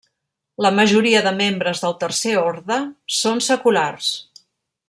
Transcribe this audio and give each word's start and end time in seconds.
La 0.65 0.71
majoria 0.77 1.21
de 1.27 1.33
membres 1.41 1.83
del 1.85 1.95
tercer 2.05 2.35
orde 2.47 2.81
són 3.21 3.47
seculars. 3.53 4.13